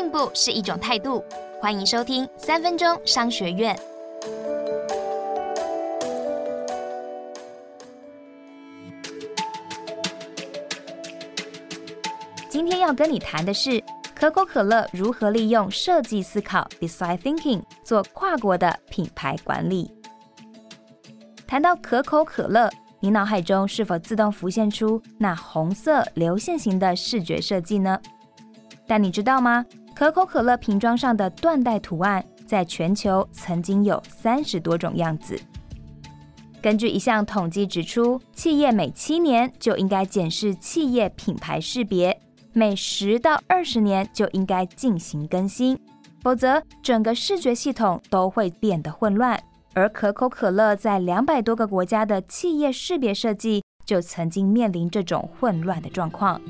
[0.00, 1.22] 进步是一种态度。
[1.60, 3.78] 欢迎收听三分钟商学院。
[12.48, 13.84] 今天要跟你谈的是
[14.14, 19.92] 可口可乐如何利用设计思考 （design thinking） 做跨国的品牌管理。
[21.46, 22.70] 谈到可口可乐，
[23.00, 28.00] 你脑海中是否自动浮现出那红色流线型的视觉设计呢？
[28.86, 29.66] 但你知道吗？
[29.94, 35.38] 可口可乐瓶装上的缎带图案在全球曾经有三十多种样子。
[36.62, 42.20] 根据一项统计指出，企业每七年就应该检视企业品牌识别。
[42.52, 45.78] 每十到二十年就应该进行更新，
[46.20, 49.40] 否则整个视觉系统都会变得混乱。
[49.72, 56.40] 而可口可乐在两百多个国家的企业识别设计就曾经面临这种混乱的状况。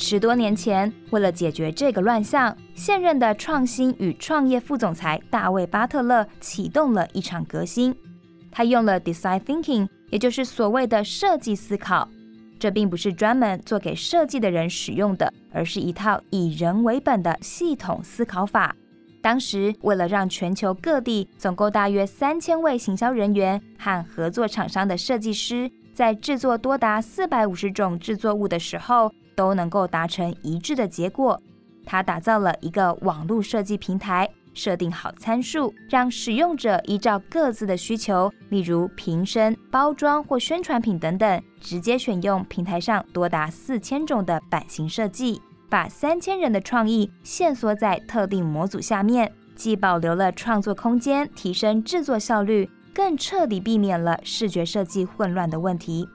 [0.00, 7.94] 十多年前，为了解决这个乱象，现任的创新与创业副总裁大卫·巴特勒启动了一场革新。
[8.50, 12.08] 他用了 design thinking，也就是所谓的设计思考。
[12.60, 18.74] 这并不是专门做给设计的人使用的，而是一套以人为本的系统思考法。
[19.20, 31.40] 当时，为了让全球各地总共大约三千位行销人员和合作厂商的设计师，在制作多达四百五十种制作物的时候，都能够达成一致的结果，
[31.86, 34.28] 他打造了一个网络设计平台。
[34.54, 56.08] 设定好参数，让使用者依照各自的需求，例如瓶身、包装或宣传品等等，直接选用平台上多达四千种的版型设计，把三千人的创意限缩在特定模组下面，既保留了创作空间，提升制作效率，更彻底避免了视觉设计混乱的问题。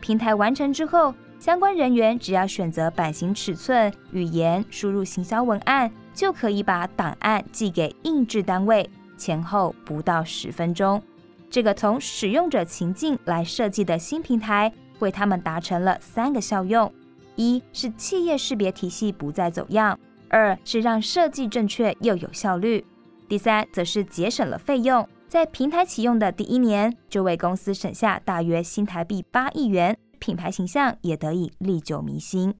[0.00, 1.14] 平台完成之后，
[1.44, 5.92] 相关人员只要选择版型、尺寸、语言，输入行销文案。
[6.14, 11.02] 就可以把档案寄给印制单位，前后不到十分钟。
[11.50, 16.90] 这个从使用者情境来设计的新平台，为他们达成了三个效用：
[17.36, 19.94] 一是企业识别体系不再走样；
[20.30, 22.82] 二是让设计正确又有效率；
[23.28, 25.06] 第三则是节省了费用。
[25.28, 29.94] 在平台启用的第一年，就为公司省下大约新台币八亿元，
[30.24, 32.54] 品牌形象也得以历久弥新。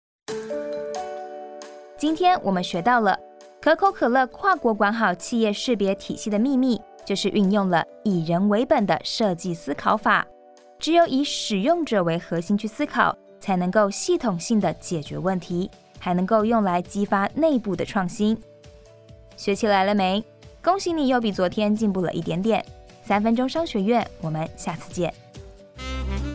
[1.96, 3.18] 今天我们学到了。
[3.58, 10.26] 可口可乐跨国管好企业识别体系的秘密，就是运用了以人为本的设计思考法。
[10.78, 18.38] 只有以使用者为核心去思考，才能够系统性的解决问题，还能够用来激发内部的创新。
[19.38, 20.22] 学起来了没？
[20.62, 22.62] 恭喜你又比昨天进步了一点点。
[23.02, 25.23] 三分钟商学院，我们下次见。